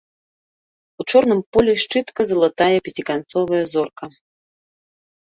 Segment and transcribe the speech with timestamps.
[1.01, 4.05] У чорным полі шчытка залатая пяціканцовая зорка.